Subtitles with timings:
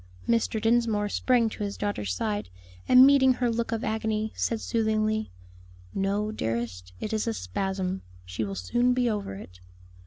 [0.27, 0.59] Mr.
[0.59, 2.49] Dinsmore sprang to his daughter's side,
[2.87, 5.29] and meeting her look of agony, said soothingly,
[5.93, 9.59] "No, dearest, it is a spasm, she will soon be over it."